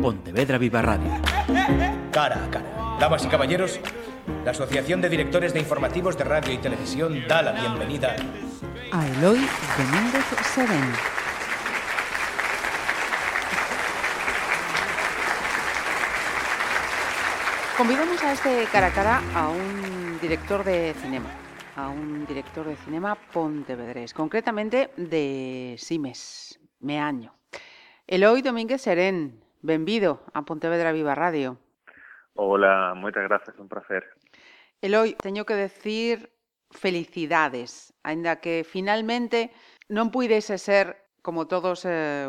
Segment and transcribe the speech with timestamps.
[0.00, 1.10] Pontevedra Viva Radio.
[2.10, 2.96] Cara a cara.
[2.98, 3.80] Damas y caballeros,
[4.44, 8.16] la Asociación de Directores de Informativos de Radio y Televisión da la bienvenida
[8.92, 9.38] a Eloy
[9.76, 10.24] Domínguez
[10.54, 10.92] Serén.
[17.76, 21.30] Convidamos a este cara a cara a un director de cinema,
[21.76, 27.34] a un director de cinema pontevedrés, concretamente de Simes, Meaño.
[28.06, 31.60] Eloy Domínguez Serén, Benvido a Pontevedra Viva Radio.
[32.32, 34.08] Hola, moitas grazas, un placer.
[34.80, 36.32] Eloi, teño que decir
[36.72, 39.52] felicidades, aínda que finalmente
[39.92, 42.24] non puidese ser como todos eh,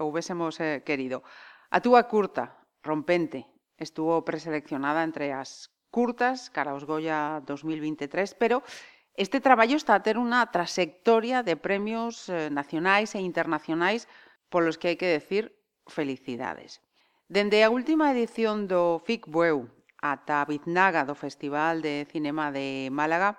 [0.00, 1.20] houvésemos eh, querido.
[1.68, 3.44] A túa curta, Rompente,
[3.76, 8.64] estuvo preseleccionada entre as curtas cara aos Goya 2023, pero
[9.12, 14.08] este traballo está a ter unha trasectoria de premios eh, nacionais e internacionais
[14.48, 15.52] polos que hai que decir
[15.88, 16.82] felicidades.
[17.28, 19.70] Dende a última edición do FIC Bueu
[20.02, 23.38] ata a biznaga do Festival de Cinema de Málaga,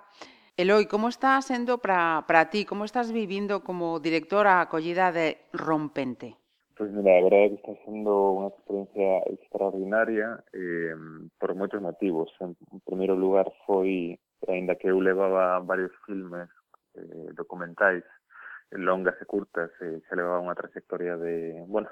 [0.56, 2.64] Eloi, como está sendo para ti?
[2.64, 6.38] Como estás vivindo como directora a acollida de Rompente?
[6.78, 10.94] Pois pues mira, a verdade é que está sendo unha experiencia extraordinaria eh,
[11.42, 12.30] por moitos motivos.
[12.38, 14.14] En, en primeiro lugar foi,
[14.46, 16.46] aínda que eu levaba varios filmes
[16.98, 18.06] eh, documentais
[18.70, 21.90] eh, longas e curtas, eh, xa levaba unha trayectoria de, bueno,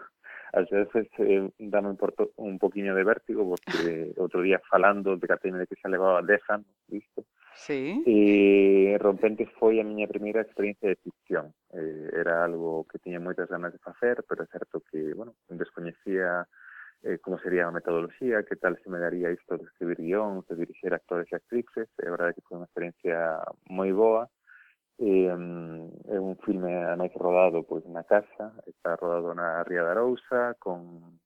[0.53, 5.27] ás veces eh, dame un, porto, un poquinho de vértigo porque outro día falando de
[5.27, 6.69] que de que xa levaba 10 anos
[7.57, 8.03] sí.
[8.05, 11.55] e rompente foi a miña primeira experiencia de ficción.
[11.73, 16.45] Eh, era algo que tiña moitas ganas de facer pero é certo que, bueno, descoñecía
[17.03, 20.55] eh, como sería a metodoloxía, que tal se me daría isto de escribir guións, de
[20.55, 24.31] dirixir actores e actrices, é verdade que foi unha experiencia moi boa,
[24.99, 29.93] E, um, é un filme máis rodado pois na casa, está rodado na Ría da
[29.97, 31.21] Arousa, con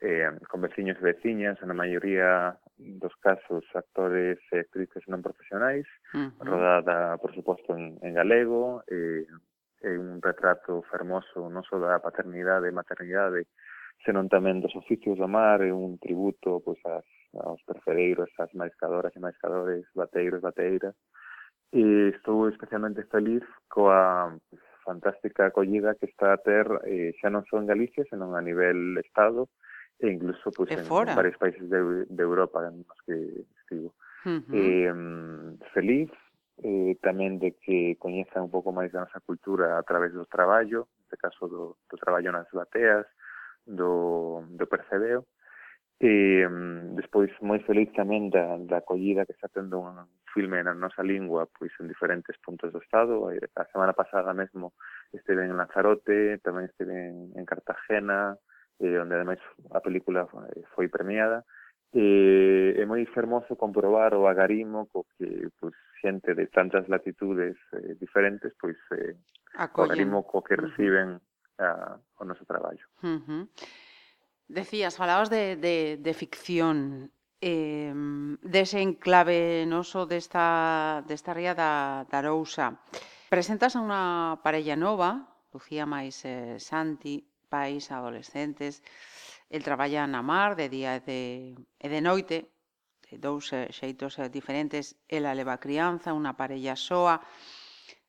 [0.00, 5.84] eh, con veciños e veciñas, na maioría dos casos actores e actrices non profesionais,
[6.16, 6.44] uh -huh.
[6.44, 9.28] rodada, por suposto, en, en galego, eh,
[9.80, 13.48] é un retrato fermoso non só da paternidade e maternidade,
[14.04, 17.04] senón tamén dos oficios do mar, é un tributo pois, as,
[17.36, 20.96] aos tercereiros, ás maiscadoras e maiscadores, bateiros, bateiras,
[21.72, 24.34] Eh, e estou especialmente feliz coa
[24.84, 28.98] fantástica acollida que está a ter eh, xa non só en Galicia, senón a nivel
[28.98, 29.48] Estado,
[30.00, 33.94] e incluso pues, en, en varios países de, de Europa nos que estivo.
[34.26, 34.52] Uh -huh.
[34.52, 34.92] eh,
[35.72, 36.10] feliz
[36.60, 40.90] eh, tamén de que coñeza un pouco máis da nosa cultura a través do traballo,
[41.00, 43.06] neste caso do, do traballo nas bateas,
[43.64, 45.24] do, do percebeo,
[46.00, 50.72] E um, despois moi feliz tamén da, da acollida que está tendo un filme na
[50.72, 53.28] nosa lingua pois en diferentes puntos do estado.
[53.28, 54.72] Eh, a semana pasada mesmo
[55.12, 58.32] esteve en Lanzarote, tamén esteve en, en Cartagena,
[58.80, 59.44] eh, onde ademais
[59.76, 60.24] a película
[60.56, 61.44] eh, foi premiada.
[61.92, 67.92] E é moi fermoso comprobar o agarimo co que pois, xente de tantas latitudes eh,
[68.00, 69.20] diferentes pois eh,
[69.52, 71.92] o agarimo co que reciben uh -huh.
[71.92, 72.88] a, o noso traballo.
[73.04, 73.44] Uh -huh.
[74.50, 77.94] Decías, falabas de, de, de ficción, eh,
[78.42, 82.82] dese enclave noso desta, desta ría da, da Arousa.
[83.30, 88.82] Presentas a unha parella nova, Lucía máis eh, Santi, pais adolescentes,
[89.54, 91.22] el traballa na mar de día e de,
[91.54, 92.50] e de noite,
[93.06, 97.22] de dous eh, xeitos eh, diferentes, ela leva crianza, unha parella soa.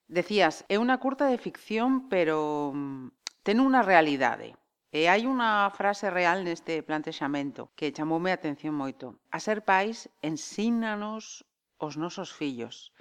[0.10, 4.58] Decías, é unha curta de ficción, pero mm, ten unha realidade.
[4.92, 9.24] E hai unha frase real neste plantexamento que chamoume a atención moito.
[9.32, 11.48] A ser pais ensínanos
[11.80, 12.92] os nosos fillos.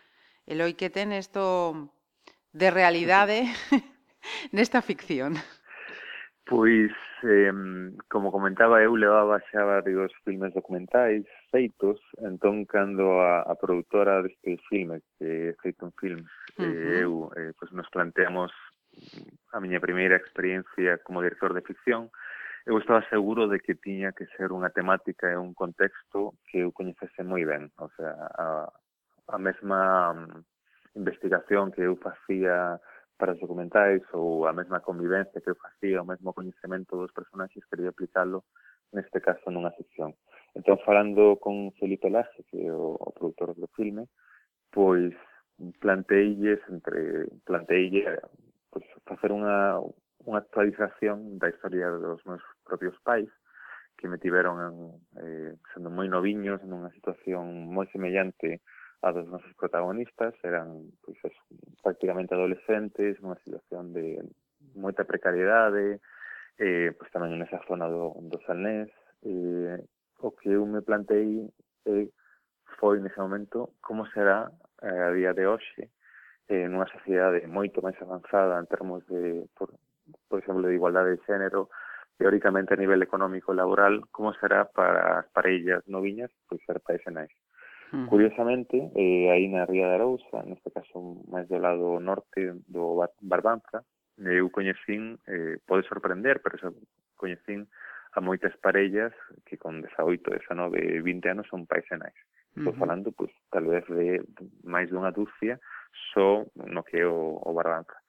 [0.46, 1.90] E loi que ten isto
[2.54, 3.42] de realidade
[4.54, 5.34] nesta ficción.
[6.46, 6.94] Pois,
[7.26, 7.50] eh,
[8.06, 14.62] como comentaba, eu levaba xa varios filmes documentais feitos, entón, cando a, a produtora deste
[14.70, 16.70] filme, que é feito un film, uh -huh.
[16.70, 18.54] eh, eu, eh, pois nos planteamos
[19.52, 22.10] a miña primeira experiencia como director de ficción,
[22.66, 26.70] eu estaba seguro de que tiña que ser unha temática e un contexto que eu
[26.70, 27.72] coñecese moi ben.
[27.80, 28.68] O sea, a,
[29.32, 32.76] a mesma mm, investigación que eu facía
[33.16, 37.64] para os documentais ou a mesma convivencia que eu facía, o mesmo coñecemento dos personaxes,
[37.68, 38.44] quería aplicarlo
[38.92, 40.12] neste caso nunha sección.
[40.52, 44.04] Entón, falando con Felipe Laje, que é o, o produtor do filme,
[44.72, 45.14] pois
[45.80, 48.04] planteilles entre planteille
[48.70, 49.78] pois, facer unha,
[50.24, 53.28] unha actualización da historia dos meus propios pais
[53.98, 54.74] que me tiveron en,
[55.20, 58.64] eh, sendo moi noviños nunha situación moi semellante
[59.04, 60.32] a dos nosos protagonistas.
[60.40, 61.18] Eran pois,
[61.84, 64.24] prácticamente adolescentes nunha situación de
[64.72, 66.00] moita precariedade
[66.60, 68.92] eh, pois tamén nesa zona do, do Salnés.
[69.24, 69.80] Eh,
[70.20, 71.48] o que eu me plantei
[71.88, 72.08] eh,
[72.76, 74.52] foi nese momento como será
[74.84, 75.88] eh, a día de hoxe
[76.50, 79.70] eh, nunha sociedade moito máis avanzada en termos de, por,
[80.26, 81.70] por exemplo, de igualdade de xénero,
[82.18, 87.00] teóricamente a nivel económico e laboral, como será para as parellas noviñas, pois ser pais
[87.06, 87.32] e nais.
[87.94, 88.06] Mm.
[88.06, 93.86] Curiosamente, eh, aí na Ría de Arousa, neste caso máis do lado norte do Barbanza,
[94.18, 96.70] eh, eu coñecín, eh, pode sorprender, pero eso,
[97.16, 97.70] coñecín
[98.12, 99.14] a moitas parellas
[99.46, 102.14] que con 18, 19, 20 anos son paisenais.
[102.54, 102.78] Estou uh -huh.
[102.78, 104.22] falando, pois, tal vez de
[104.66, 105.58] máis dunha dúcia
[106.12, 108.00] só no que o, o Barbanza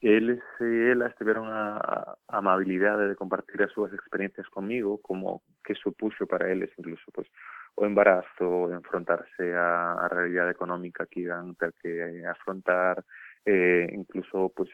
[0.00, 5.76] eles e elas tiveron a, a amabilidade de compartir as súas experiencias comigo, como que
[5.76, 7.28] supuxo para eles incluso pues,
[7.76, 13.04] o embarazo, enfrontarse á, a realidade económica que iban ter que afrontar,
[13.44, 14.72] eh, incluso pues,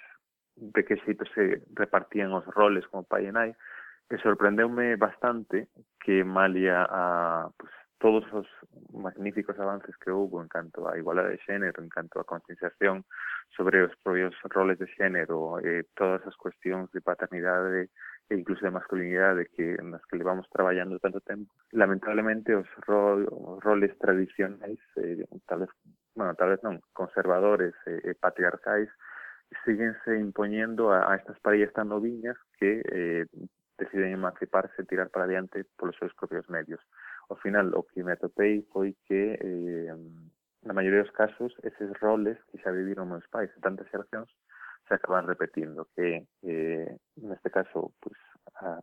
[0.54, 5.66] de que xeito se repartían os roles como pai e nai, e bastante
[5.98, 8.46] que malia a pues, todos os
[8.93, 13.08] magníficos avances que houve en canto á igualdade de xénero, en canto á concienciación
[13.56, 17.88] sobre os propios roles de xénero, eh, todas as cuestións de paternidade
[18.28, 21.48] e incluso de masculinidade que nas que levamos traballando tanto tempo.
[21.72, 25.70] Lamentablemente os, ro os roles tradicionais, eh, tal vez,
[26.12, 28.93] bueno, tal vez non, conservadores e eh, eh patriarcais,
[29.64, 33.25] síguense impoñendo a, a estas parellas tan noviñas que eh,
[33.78, 36.81] deciden emanciparse e tirar para adiante polos seus propios medios
[37.28, 39.94] ao final o que me atopei foi que eh,
[40.67, 44.31] na maioría dos casos eses roles que xa viviron meus pais e tantas xeracións
[44.87, 46.90] se acaban repetindo que eh,
[47.23, 48.19] neste caso pues,
[48.62, 48.78] a,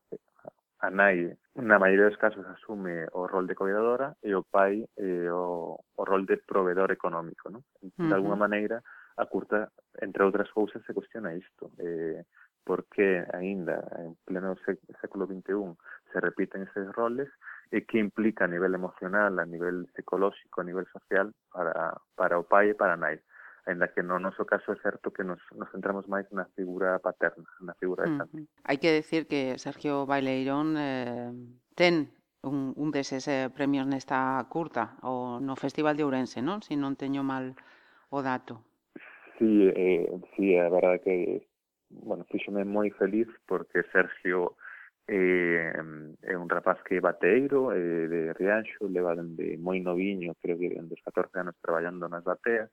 [0.83, 5.31] a nai na maioría dos casos asume o rol de cuidadora e o pai eh,
[5.31, 7.63] o, o rol de proveedor económico ¿no?
[7.79, 8.15] de uh -huh.
[8.15, 8.83] alguna maneira
[9.15, 12.23] a curta entre outras cousas se cuestiona isto eh,
[12.63, 14.55] porque aínda en pleno
[14.99, 15.75] século XXI
[16.11, 17.29] se repiten esses roles
[17.73, 22.45] e que implica a nivel emocional, a nivel psicolóxico, a nivel social para, para o
[22.45, 23.17] pai e para nai.
[23.65, 27.49] Ainda que no noso caso é certo que nos, nos centramos máis na figura paterna,
[27.65, 28.45] na figura de uh -huh.
[28.61, 31.33] Hai que decir que Sergio Baileirón eh,
[31.73, 32.13] ten
[32.45, 36.61] un, un deses eh, premios nesta curta, o no Festival de Ourense, non?
[36.61, 37.57] Se si non teño mal
[38.13, 38.61] o dato.
[39.41, 40.05] Sí, eh,
[40.37, 41.15] sí, a verdade que
[41.89, 44.53] bueno, fíxome moi feliz porque Sergio
[45.07, 45.73] eh,
[46.21, 50.71] é un rapaz que é bateiro eh, de Rianxo, leva dende moi noviño, creo que
[50.71, 52.71] dende os 14 anos traballando nas bateas.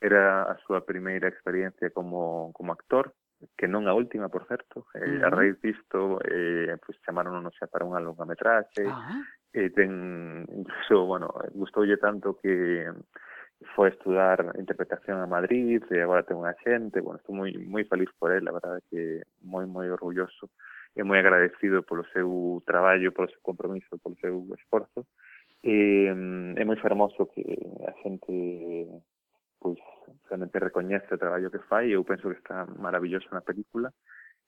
[0.00, 3.12] Era a súa primeira experiencia como, como actor,
[3.58, 4.86] que non a última, por certo.
[4.94, 5.26] Eh, uh -huh.
[5.26, 8.86] A raíz disto, eh, pues, chamaron non xa para unha longametraxe.
[8.86, 9.18] Uh -huh.
[9.18, 9.22] Ah.
[9.52, 9.90] eh, ten,
[10.48, 12.84] incluso, bueno, gustoulle tanto que
[13.74, 18.10] foi estudar interpretación a Madrid e agora ten unha xente, bueno, estou moi moi feliz
[18.14, 20.50] por ela, a verdade que moi moi orgulloso.
[20.98, 25.06] Eh, e moi agradecido polo seu traballo, polo seu compromiso, polo seu esforzo.
[25.62, 27.46] E, eh, é moi fermoso que
[27.86, 28.34] a xente
[29.58, 29.78] pois,
[30.30, 33.90] realmente recoñece o traballo que fai e eu penso que está maravilloso na película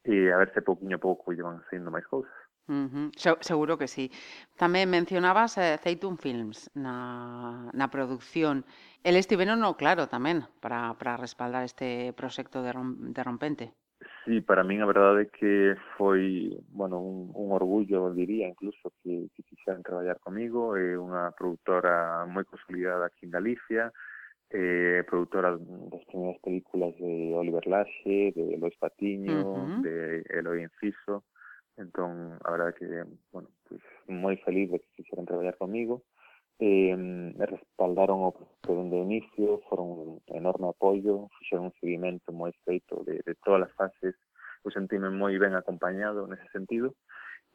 [0.05, 2.35] e a verse pouquinho a pouco lle van saindo máis cousas.
[2.70, 3.43] Uh -huh.
[3.43, 4.14] Seguro que sí.
[4.55, 8.62] Tamén mencionabas eh, Zeitum Films na, na produción.
[9.03, 13.67] El estiveno no claro tamén para, para respaldar este proxecto de, rom, de Rompente.
[14.25, 19.32] Sí, para min a verdade é que foi, bueno, un, un orgullo, diría, incluso, que,
[19.32, 20.77] que quixeran traballar comigo.
[20.77, 23.89] É unha produtora moi consolidada aquí en Galicia,
[24.53, 29.81] eh, produtora das primeiras películas de Oliver Laxe, de Lois Patiño, uh -huh.
[29.81, 31.24] de Eloy Enciso.
[31.81, 32.86] Entón, a verdade que,
[33.32, 36.05] bueno, pues, moi feliz de que quixeran traballar comigo
[36.60, 36.94] eh,
[37.40, 43.00] respaldaron o proxecto dende o inicio, foron un enorme apoio, fixeron un seguimento moi feito
[43.08, 44.14] de, de todas as fases,
[44.64, 46.93] eu sentime moi ben acompañado nese sentido,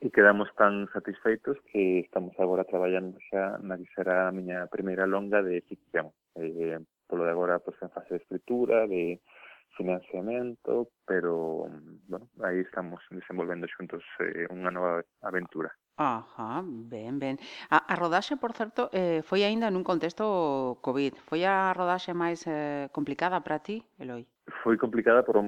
[0.01, 5.07] e quedamos tan satisfeitos que estamos agora traballando xa na que será a miña primeira
[5.07, 6.11] longa de ficción.
[6.35, 9.21] Eh, polo de agora, pois, en fase de escritura, de
[9.77, 11.69] financiamento, pero,
[12.07, 15.71] bueno, aí estamos desenvolvendo xuntos eh, unha nova aventura.
[15.97, 17.39] Ajá, ben, ben.
[17.69, 21.15] A, a rodaxe, por certo, eh, foi aínda nun contexto Covid.
[21.23, 24.27] Foi a rodaxe máis eh, complicada para ti, Eloi?
[24.59, 25.39] Foi complicada por,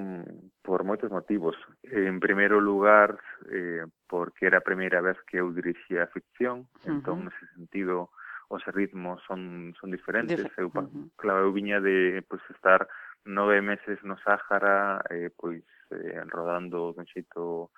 [0.64, 1.52] por moitos motivos.
[1.84, 3.20] En primeiro lugar,
[3.52, 6.96] eh, porque era a primeira vez que eu dirixía a ficción, entón, uh -huh.
[6.96, 8.08] entón, nese sentido,
[8.48, 10.40] os ritmos son, son diferentes.
[10.40, 11.12] Difer eu, uh -huh.
[11.20, 12.88] Claro, eu viña de pois, estar
[13.28, 15.60] nove meses no Sáhara, eh, pois,
[15.92, 17.68] eh, rodando dun xeito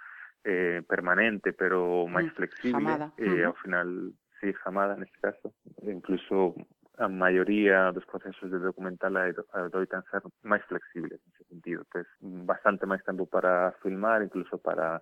[0.45, 3.13] eh, permanente, pero máis mm, flexible, jamada.
[3.17, 3.47] eh, uh -huh.
[3.53, 3.89] ao final,
[4.41, 6.55] sí, jamada neste caso, incluso
[7.01, 12.05] a maioría dos procesos de documental adoitan ser máis flexibles nesse sentido, pois
[12.45, 15.01] bastante máis tempo para filmar, incluso para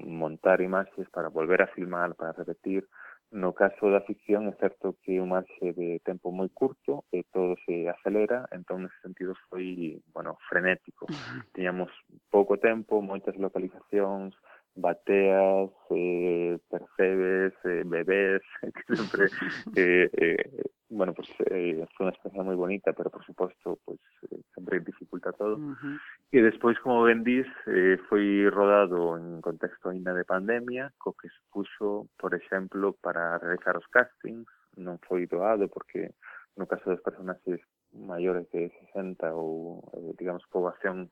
[0.00, 2.88] montar imaxes, para volver a filmar, para repetir.
[3.32, 7.24] No caso da ficción é certo que un marxe de tempo moi curto e eh,
[7.34, 11.10] todo se acelera, entón nese sentido foi, bueno, frenético.
[11.52, 11.90] Tiñamos
[12.30, 14.32] pouco tempo, moitas localizacións,
[14.76, 18.42] bateas, eh, percebes, eh, bebés,
[18.86, 19.26] que sempre,
[19.76, 23.98] eh, eh, bueno, pues eh, foi unha experiencia moi bonita, pero por suposto, pues
[24.30, 25.56] eh, sempre dificulta todo.
[25.56, 25.96] Uh -huh.
[26.30, 32.36] E despois, como eh, foi rodado en contexto ainda de pandemia, co que supuxo, por
[32.36, 36.12] exemplo, para realizar os castings, non foi doado porque
[36.56, 37.60] no caso das personaxes
[37.92, 39.80] maiores de 60 ou,
[40.20, 41.08] digamos, poboación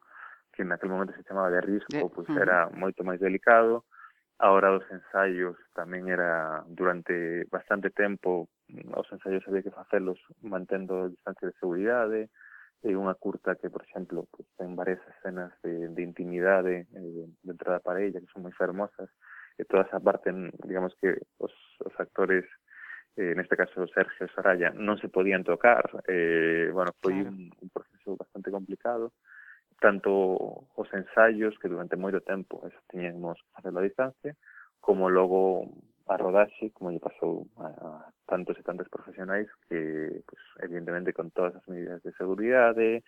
[0.54, 3.84] que naquel momento se chamaba de risco, pois pues era moito máis delicado.
[4.38, 8.50] A hora dos ensaios tamén era durante bastante tempo,
[8.94, 12.20] os ensaios había que facelos mantendo a distancia de seguridade,
[12.84, 17.26] e eh, unha curta que, por exemplo, pues, ten varias escenas de, de intimidade eh,
[17.40, 19.08] dentro da parella que son moi fermosas,
[19.58, 20.34] e toda esa parte,
[20.66, 22.44] digamos que os, os actores
[23.16, 27.30] eh, neste caso Sergio e Soraya, non se podían tocar, eh, bueno, foi claro.
[27.30, 29.14] un, un proceso bastante complicado,
[29.80, 30.10] tanto
[30.74, 34.32] os ensaios que durante moito tempo eso tiñemos facendo a distancia
[34.80, 35.68] como logo
[36.06, 37.90] a rodaxe como lle pasou a, a
[38.28, 43.00] tantos e tantos profesionais que pues, evidentemente con todas as medidas de seguridade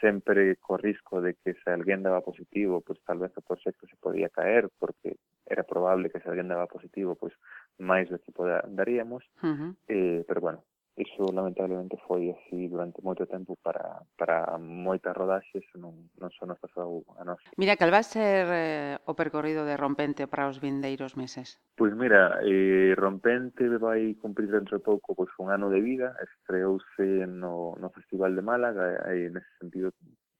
[0.00, 3.86] sempre co risco de que se alguén daba positivo, pois pues, tal vez o proxecto
[3.86, 8.20] se podía caer, porque era probable que se alguén daba positivo, pois pues, máis do
[8.20, 8.32] que
[8.72, 9.70] daríamos, uh -huh.
[9.88, 10.60] eh, pero bueno,
[10.96, 16.56] iso lamentablemente foi así durante moito tempo para, para moitas rodaxes non, non só nos
[16.56, 17.36] pasou a nós.
[17.60, 21.60] Mira, cal va ser eh, o percorrido de Rompente para os vindeiros meses?
[21.76, 27.28] Pois mira, eh, Rompente vai cumprir dentro de pouco pois, un ano de vida, estreouse
[27.28, 29.92] no, no Festival de Málaga eh, e nesse sentido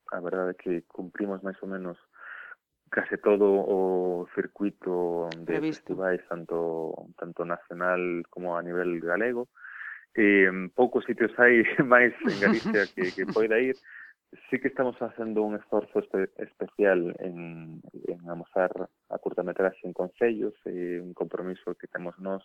[0.08, 2.00] a verdade é que cumprimos máis ou menos
[2.88, 5.84] case todo o circuito de Previsto.
[5.84, 8.00] festivais tanto tanto nacional
[8.32, 9.44] como a nivel galego.
[9.44, 9.65] Uh
[10.16, 13.76] Eh, poucos sitios hai máis en Galicia que, que poida ir.
[14.48, 18.72] Sí que estamos facendo un esforzo espe especial en, en amosar
[19.12, 22.42] a curtametraxe en concellos, eh, un compromiso que temos nós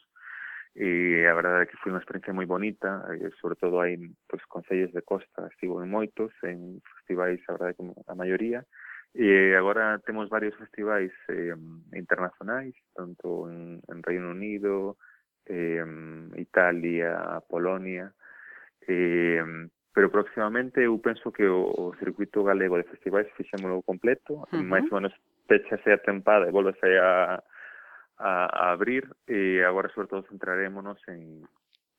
[0.76, 4.00] e eh, a verdade é que foi unha experiencia moi bonita, e, sobre todo hai
[4.28, 8.64] pues, concellos de costa, estivo en moitos, en festivais, a verdade, como a maioría,
[9.12, 11.56] e eh, agora temos varios festivais eh,
[11.92, 14.96] internacionais, tanto en, en Reino Unido,
[15.46, 15.86] eh,
[16.38, 18.14] Italia, Polonia,
[18.88, 19.44] eh,
[19.94, 24.64] pero próximamente eu penso que o, o circuito galego de festivais fixémolo completo, uh -huh.
[24.64, 25.14] máis ou menos
[25.48, 27.44] pechase a tempada e volvese a,
[28.18, 31.44] a, a abrir e agora sobre todo centrarémonos en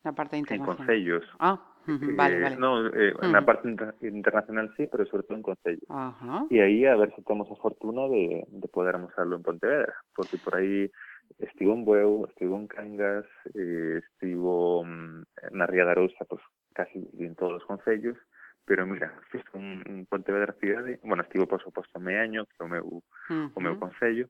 [0.02, 0.72] na parte internacional.
[0.72, 1.24] En concellos.
[1.38, 2.56] Ah, uh -huh, vale, vale.
[2.56, 3.30] No, eh, uh -huh.
[3.30, 5.88] na parte inter internacional sí, pero sobre todo en concellos.
[5.88, 6.42] Uh -huh.
[6.50, 10.38] E aí a ver se temos a fortuna de, de poder amosarlo en Pontevedra, porque
[10.42, 10.90] por aí
[11.38, 15.22] estivo en Bueu, estivo en Cangas, eh, estivo mm,
[15.52, 16.42] na Ría da Arousa, pues,
[16.74, 18.18] casi en todos os concellos,
[18.64, 22.64] pero mira, fixe un, un Pontevedra cidade, eh, bueno, estivo por suposto Meaño, que é
[22.64, 23.52] o meu, uh -huh.
[23.54, 24.28] o meu concello,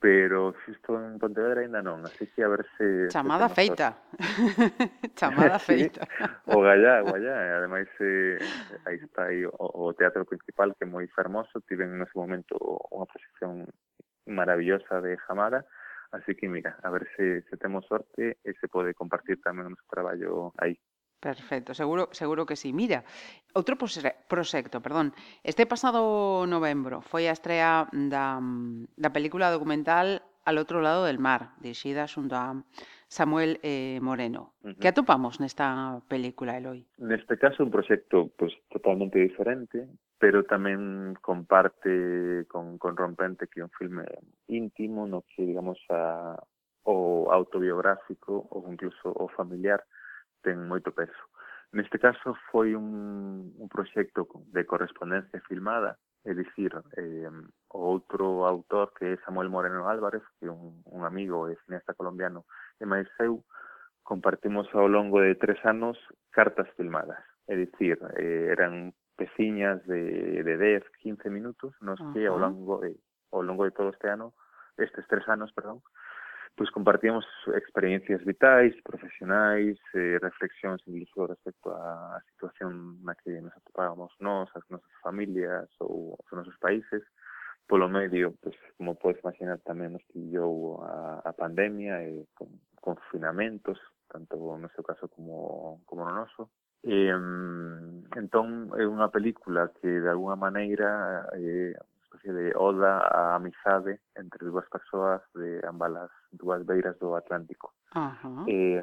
[0.00, 3.12] pero xusto en Pontevedra ainda non, así que a ver se...
[3.12, 4.00] Chamada se feita.
[5.20, 5.76] Chamada sí.
[5.76, 6.08] feita.
[6.48, 8.40] O gallá, o gallá, e ademais eh,
[8.88, 12.56] aí está aí o, o teatro principal que é moi fermoso, tiven nese momento
[12.88, 13.68] unha posición
[14.24, 15.60] maravillosa de Jamara,
[16.10, 19.72] Así que mira, a ver se, se temos sorte e se pode compartir tamén o
[19.72, 20.74] noso traballo aí.
[21.20, 22.72] Perfecto, seguro, seguro que sí.
[22.72, 23.04] Mira,
[23.52, 25.12] outro proxecto, perdón.
[25.44, 28.40] Este pasado novembro foi a estrea da,
[28.96, 32.56] da película documental Al outro lado del mar, dirixida xunto a
[33.06, 34.56] Samuel eh, Moreno.
[34.64, 34.78] Uh -huh.
[34.80, 36.86] Que atopamos nesta película, Eloi?
[36.96, 39.86] Neste caso, un proxecto pues, totalmente diferente,
[40.20, 44.04] pero tamén comparte con, con Rompente que é un filme
[44.52, 46.36] íntimo no que, digamos, a,
[46.84, 49.80] o autobiográfico ou incluso o familiar
[50.44, 51.24] ten moito peso.
[51.72, 55.96] Neste caso foi un, un proxecto de correspondencia filmada,
[56.28, 56.68] é dicir,
[57.00, 57.32] eh,
[57.72, 61.96] o outro autor que é Samuel Moreno Álvarez, que é un, un amigo e cineasta
[61.96, 62.44] colombiano,
[62.76, 63.40] e máis eu,
[64.04, 65.96] compartimos ao longo de tres anos
[66.28, 67.16] cartas filmadas.
[67.48, 72.96] É dicir, eh, eran peciñas de, de 10, 15 minutos nos que ao longo de,
[73.36, 74.32] ao longo de todo este ano,
[74.80, 75.84] estes tres anos, perdón,
[76.56, 84.16] pois compartíamos experiencias vitais, profesionais, eh, reflexións incluso respecto á situación na que nos atopábamos
[84.24, 87.04] nós, as nosas familias ou os nosos países.
[87.68, 92.48] Polo medio, pois, como podes imaginar, tamén nos pillou a, a pandemia e con,
[92.80, 93.76] confinamentos,
[94.08, 96.48] tanto no seu caso como, como no noso.
[96.82, 97.12] E,
[98.16, 104.00] entón é unha película que de alguna maneira é unha especie de oda á amizade
[104.16, 107.76] entre dúas persoas de ambas as dúas beiras do Atlántico.
[107.92, 108.44] Uh -huh.
[108.48, 108.80] E,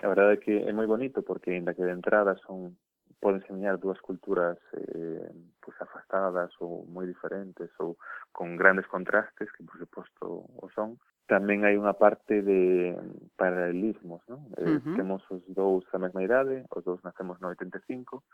[0.00, 2.76] a verdade é que é moi bonito porque, inda que de entrada son
[3.20, 5.30] poden semear dúas culturas eh,
[5.60, 7.98] pues, afastadas ou moi diferentes ou
[8.32, 10.96] con grandes contrastes que, por suposto, o son,
[11.28, 12.96] tamén hai unha parte de
[13.36, 14.48] paralelismos, non?
[14.56, 14.96] Eh, uh -huh.
[14.96, 18.24] Temos os dous a mesma idade, os dous nacemos no 85,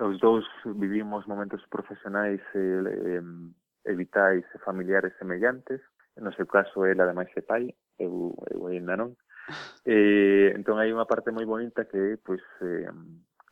[0.00, 2.64] os dous vivimos momentos profesionais e,
[3.20, 3.22] eh,
[3.84, 5.84] e, vitais e familiares semellantes,
[6.16, 7.68] no seu caso el ademais é pai,
[8.00, 9.12] eu, eu ainda non,
[9.84, 12.88] eh, entón hai unha parte moi bonita que pois, eh,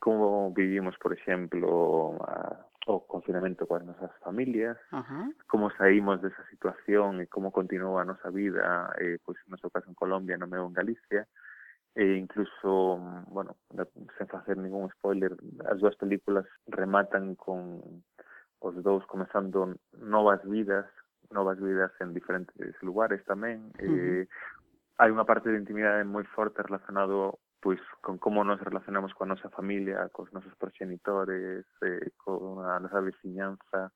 [0.01, 5.29] como vivimos, por exemplo, a o confinamento coas nosas familias, Ajá.
[5.45, 9.85] como saímos desa situación e como continúa a nosa vida, eh, pois no seu caso
[9.89, 11.29] en Colombia, no meu en Galicia,
[11.93, 13.57] e incluso, mm, bueno,
[14.17, 15.35] sen facer ningún spoiler,
[15.69, 17.81] as dúas películas rematan con
[18.61, 20.85] os dous comezando novas vidas,
[21.29, 24.25] novas vidas en diferentes lugares tamén, uh -huh.
[24.25, 24.27] eh,
[25.01, 29.53] hai unha parte de intimidade moi forte relacionado pois con como nos relacionamos coa nosa
[29.53, 33.93] familia, cos nosos proxenitores, eh, con ah, a nosa veciñanza.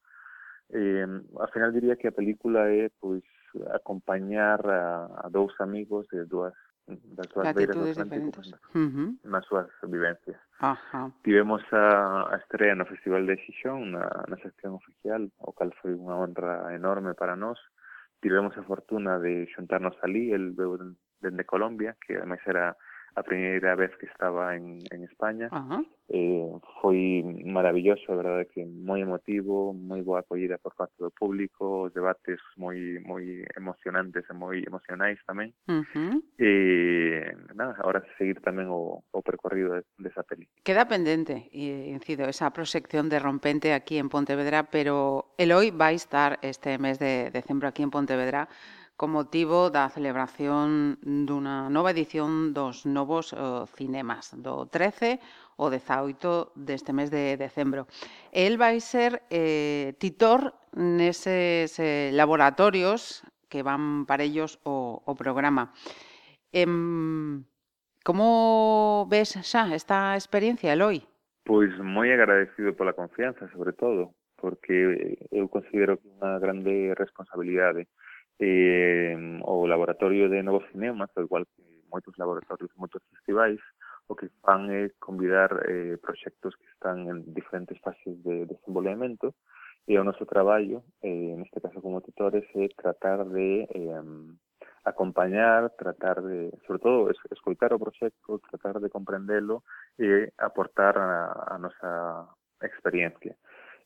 [0.69, 1.05] Eh,
[1.41, 3.25] ao final diría que a película é pois
[3.73, 6.53] acompañar a, a dous amigos de dúas
[6.87, 9.09] das súas beiras do Atlántico uh -huh.
[9.25, 10.37] nas súas vivencias.
[10.59, 11.09] Ajá.
[11.25, 15.97] Tivemos a, a estrela no Festival de Xixón, na, na sección oficial, o cal foi
[15.97, 17.57] unha honra enorme para nós.
[18.21, 20.77] Tivemos a fortuna de xuntarnos ali, el veu
[21.17, 22.77] dende Colombia, que ademais era
[23.15, 25.47] a primeira vez que estaba en, en España.
[25.51, 25.83] Ajá.
[26.07, 31.89] Eh, foi maravilloso, a verdade que moi emotivo, moi boa acollida por parte do público,
[31.89, 35.49] os debates moi moi emocionantes e moi emocionais tamén.
[35.65, 37.25] Uh E
[37.57, 40.45] nada, agora seguir tamén o, o percorrido desa de, peli.
[40.61, 46.37] Queda pendente, e incido, esa proxección de Rompente aquí en Pontevedra, pero Eloi vai estar
[46.45, 48.45] este mes de decembro aquí en Pontevedra
[48.95, 55.19] co motivo da celebración dunha nova edición dos novos uh, cinemas do 13
[55.59, 57.91] o 18 deste mes de decembro.
[58.31, 65.75] El vai ser eh, titor neses eh, laboratorios que van para ellos o, o programa.
[66.55, 67.43] Em,
[68.03, 71.03] como ves xa esta experiencia, Eloi?
[71.43, 77.91] Pois moi agradecido pola confianza, sobre todo, porque eh, eu considero que unha grande responsabilidade
[78.39, 83.59] eh, o laboratorio de novos cinemas, ao igual que moitos laboratorios, moitos festivais,
[84.07, 89.33] o que fan é eh, convidar eh, proxectos que están en diferentes fases de desenvolvemento
[89.87, 94.03] e o noso traballo, eh, neste caso como tutores, é tratar de eh,
[94.85, 99.63] acompañar, tratar de, sobre todo, es, escoitar o proxecto, tratar de comprendelo
[99.97, 102.29] e aportar a, a nosa
[102.61, 103.37] experiencia.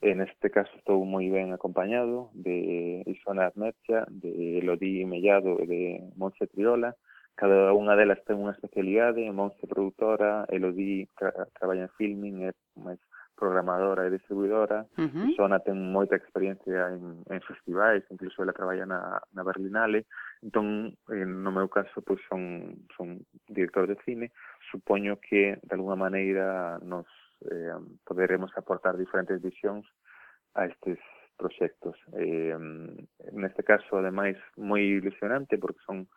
[0.02, 5.82] En este caso estou moi ben acompañado de Isona Armercha, de Elodí Mellado e de
[6.16, 6.96] Monse Triola.
[7.36, 13.00] Cada unha delas ten unha especialidade, Monse produtora, Elodí tra traballa en filming, é máis
[13.36, 14.88] programadora e distribuidora.
[14.96, 15.36] Uh -huh.
[15.36, 20.08] Isona ten moita experiencia en, en festivais, incluso ela traballa na, na Berlinale.
[20.40, 22.44] Entón, en, no meu caso, pois son,
[22.96, 23.20] son
[23.52, 24.32] director de cine.
[24.72, 27.08] Supoño que, de alguna maneira, nos
[27.48, 29.86] eh, poderemos aportar diferentes visións
[30.56, 31.00] a estes
[31.38, 31.96] proxectos.
[32.14, 32.58] Eh,
[33.32, 36.08] neste caso, ademais, moi ilusionante porque son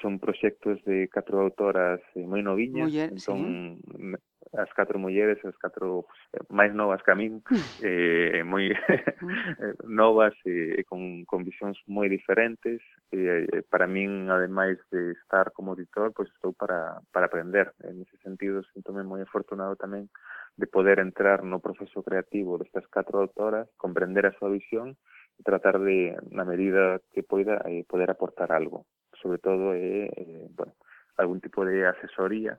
[0.00, 4.16] son proxectos de catro autoras eh, moi noviñas, Muller, entón sí.
[4.56, 7.44] as catro mulleres, as catro pues, máis novas que a min,
[7.84, 9.84] eh, moi mm.
[10.00, 12.80] novas e eh, con, con visións moi diferentes,
[13.14, 17.72] eh, para min, ademais de estar como auditor, pois estou para, para aprender.
[17.86, 20.10] En ese sentido, sinto-me moi afortunado tamén
[20.58, 24.98] de poder entrar no proceso creativo destas catro autoras, comprender a súa visión
[25.38, 28.86] e tratar de, na medida que poida, eh, poder aportar algo.
[29.18, 30.74] Sobre todo, eh, eh, bueno,
[31.16, 32.58] algún tipo de asesoría,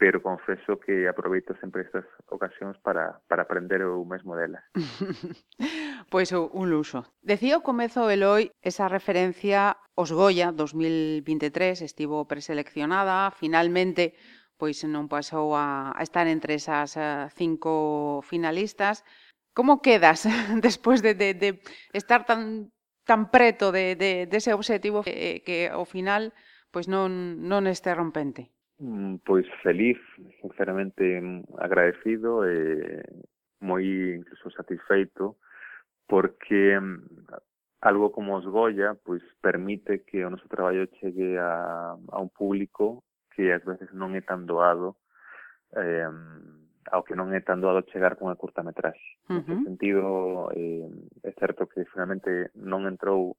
[0.00, 4.64] pero confeso que aproveito sempre estas ocasións para, para aprender eu mesmo delas.
[6.08, 7.04] Pois un luxo.
[7.20, 14.16] Decía o comezo Eloi esa referencia os Goya 2023 estivo preseleccionada, finalmente
[14.56, 19.04] pois non pasou a, a estar entre esas eh, cinco finalistas.
[19.52, 20.24] Como quedas
[20.64, 21.48] despois de, de, de
[21.92, 22.72] estar tan
[23.04, 26.30] tan preto de, de, de ese obxectivo que, que ao final
[26.70, 28.54] pois non, non este rompente?
[28.78, 29.98] Mm, pois feliz,
[30.38, 31.18] sinceramente
[31.58, 33.02] agradecido e
[33.60, 33.82] moi
[34.16, 35.42] incluso satisfeito
[36.10, 37.06] porque mm,
[37.82, 43.06] algo como os Goya pois permite que o noso traballo chegue a, a un público
[43.30, 44.98] que ás veces non é tan doado
[45.78, 46.10] eh,
[46.90, 49.22] ao que non é tan doado chegar con a curtametraxe.
[49.30, 49.62] Uh -huh.
[49.62, 50.02] Sentido,
[50.58, 50.90] eh,
[51.22, 53.38] é certo que finalmente non entrou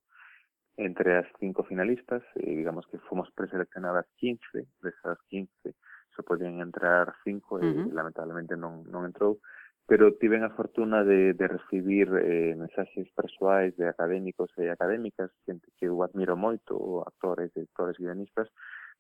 [0.80, 5.76] entre as cinco finalistas, eh, digamos que fomos preseleccionadas 15, desas 15
[6.16, 7.92] só podían entrar cinco uh -huh.
[7.92, 9.44] lamentablemente non, non entrou,
[9.92, 15.68] pero tiven a fortuna de, de recibir eh, mensaxes persoais de académicos e académicas, xente
[15.76, 18.48] que eu admiro moito, actores, directores, guionistas,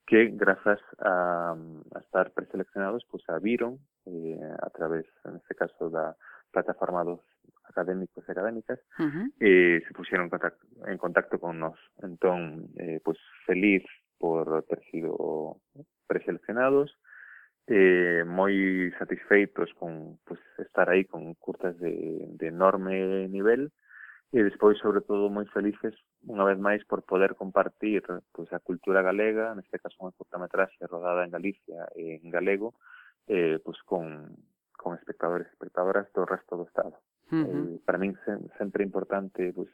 [0.04, 1.56] que grazas a,
[1.95, 6.12] a estar preseleccionados, pois pues, a viron eh, a través, en este caso, da
[6.51, 7.23] plataforma dos
[7.71, 9.32] académicos e académicas, uh -huh.
[9.39, 10.60] eh, se pusieron contacto,
[10.91, 11.80] en contacto con nos.
[12.04, 13.88] Entón, eh, pois pues, feliz
[14.19, 15.56] por ter sido
[16.04, 16.91] preseleccionados,
[17.67, 23.71] eh, moi satisfeitos con pues, estar aí con curtas de, de enorme nivel
[24.32, 25.91] e despois, sobre todo, moi felices
[26.24, 28.00] unha vez máis por poder compartir
[28.32, 32.74] pues, a cultura galega, neste caso unha curtametraxe rodada en Galicia en galego,
[33.28, 34.32] eh, pues, con,
[34.80, 36.95] con espectadores e espectadoras do resto do Estado.
[37.28, 37.47] Uh -huh.
[37.47, 39.67] eh, para min se, sempre importante pues,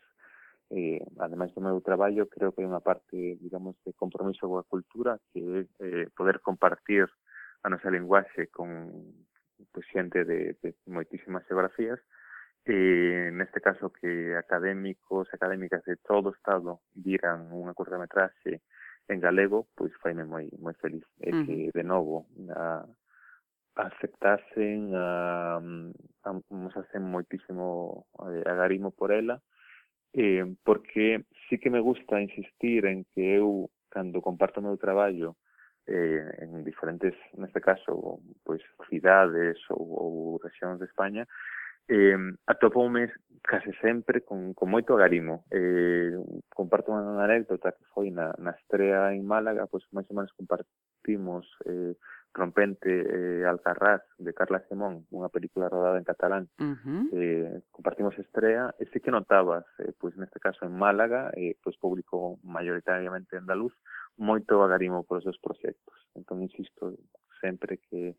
[0.74, 5.22] eh, ademais do meu traballo, creo que hai unha parte, digamos, de compromiso coa cultura,
[5.32, 7.06] que é eh, poder compartir
[7.64, 8.92] a nosa linguaxe con
[9.72, 12.00] pues, xente de, de moitísimas geografías.
[12.68, 18.60] E neste caso que académicos, académicas de todo o Estado viran unha curtametraxe
[19.08, 21.08] en galego, pois faime moi, moi feliz.
[21.24, 22.84] E que, de novo, a,
[23.78, 25.64] aceptasen, a,
[26.28, 29.40] a, nos hacen moitísimo eh, agarimo por ela,
[30.12, 35.38] eh, porque sí que me gusta insistir en que eu, cando comparto o meu traballo,
[35.88, 41.24] eh, en diferentes, neste caso, pois cidades ou, ou regións de España,
[41.88, 45.48] eh, atopoume case sempre con, con moito agarimo.
[45.50, 46.12] Eh,
[46.52, 51.48] comparto unha anécdota que foi na, na estrea en Málaga, pois máis ou menos compartimos
[51.64, 51.96] eh,
[52.38, 56.46] Rompente eh, Alcarraz de Carla Semón, unha película rodada en catalán.
[56.60, 57.04] Uh -huh.
[57.16, 61.80] eh, compartimos estrea, e sí que notabas, eh, pois neste caso en Málaga, eh, pois
[61.80, 63.74] público mayoritariamente andaluz,
[64.18, 65.96] moito agarimo por esos proxectos.
[66.16, 66.98] Entón, insisto,
[67.42, 68.18] sempre que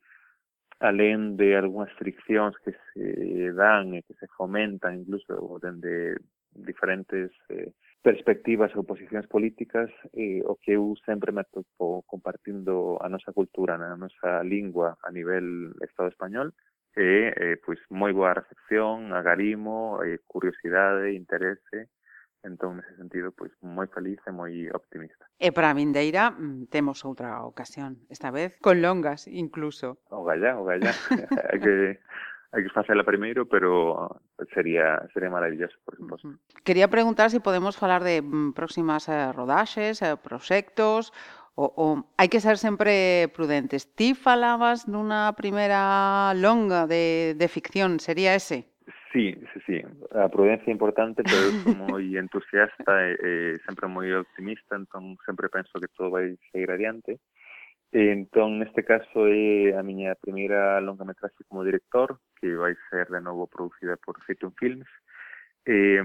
[0.79, 6.15] alén de algunhas friccións que se dan e que se fomentan incluso dende
[6.55, 13.11] diferentes eh, perspectivas ou posicións políticas eh, o que eu sempre me atopo compartindo a
[13.11, 16.55] nosa cultura, a nosa lingua a nivel Estado español
[16.95, 21.98] e eh, pois moi boa recepción, agarimo, eh, curiosidade, interese eh,
[22.46, 25.27] Entón, nese sentido, pois moi feliz e moi optimista.
[25.42, 29.98] E para a vindeira mm, temos outra ocasión, esta vez con longas incluso.
[30.14, 30.94] O gallá, o gallá.
[31.62, 31.98] que
[32.55, 34.22] hai que facela primeiro, pero
[34.55, 36.31] sería sería maravilloso, por suposto.
[36.62, 41.12] Quería preguntar se si podemos falar de mm, próximas eh, rodaxes, eh, proxectos,
[41.59, 43.90] o, o hai que ser sempre prudentes.
[43.98, 48.70] Ti falabas nunha primeira longa de, de ficción, sería ese?
[49.12, 49.83] Sí, sí, sí.
[50.12, 53.33] A prudencia é importante, pero eu sou moi entusiasta e, e
[53.64, 57.16] sempre moi optimista, entón sempre penso que todo vai seguir adiante.
[57.88, 63.25] Entón, neste caso, é a miña primeira longa metraxe como director, que vai ser de
[63.25, 64.88] novo producida por Feitun Films.
[65.64, 66.05] Eh,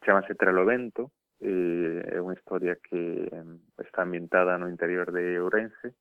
[0.00, 1.12] chamase Trelovento,
[1.44, 3.28] eh, é unha historia que
[3.84, 5.92] está ambientada no interior de Ourense,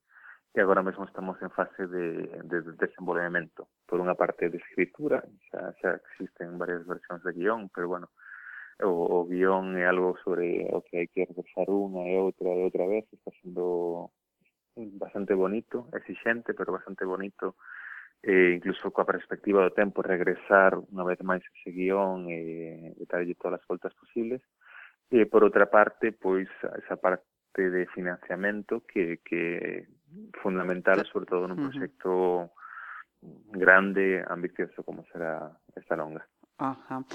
[0.53, 3.71] que agora mesmo estamos en fase de, de desenvolvemento.
[3.87, 8.11] Por unha parte de escritura, xa, xa existen varias versións de guión, pero bueno,
[8.83, 12.67] o, o guión é algo sobre o que hai que regresar unha e outra e
[12.67, 14.11] outra vez, está sendo
[14.75, 17.55] bastante bonito, exixente, pero bastante bonito,
[18.23, 23.39] eh, incluso coa perspectiva do tempo, regresar unha vez máis ese guión e e darlle
[23.39, 24.43] todas as voltas posibles.
[25.11, 26.47] E por outra parte, pois,
[26.79, 29.83] esa parte de financiamento que, que
[30.41, 32.51] fundamental, sobre todo nun proxecto
[33.53, 36.25] grande, ambicioso como será esta longa.
[36.57, 37.05] Ajá.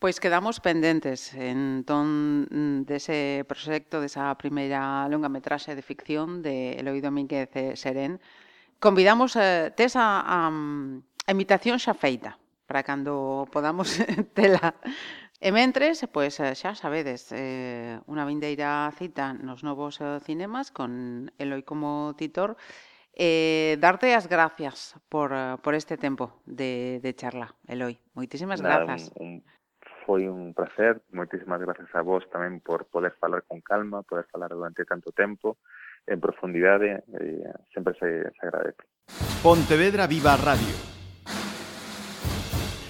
[0.00, 2.48] Pois quedamos pendentes entón
[2.88, 8.16] dese proxecto, desa primeira longa metraxe de ficción de Eloi Domínguez eh, Serén.
[8.80, 14.00] Convidamos eh, tes a, a, a invitación xa feita para cando podamos
[14.36, 14.72] tela
[15.40, 21.32] E mentres, pois, eh, xa sabedes, eh, unha vindeira cita nos novos eh, cinemas con
[21.40, 22.60] Eloi como titor,
[23.16, 27.96] eh, darte as gracias por, eh, por este tempo de, de charla, Eloi.
[28.12, 29.08] Moitísimas grazas.
[29.16, 29.44] Un, un,
[30.04, 34.52] foi un placer, moitísimas grazas a vos tamén por poder falar con calma, poder falar
[34.52, 35.56] durante tanto tempo,
[36.04, 38.84] en profundidade, eh, sempre se, se agradece.
[39.40, 40.99] Pontevedra Viva Radio